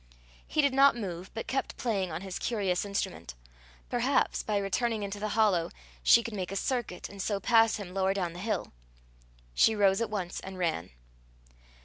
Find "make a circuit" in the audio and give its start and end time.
6.33-7.07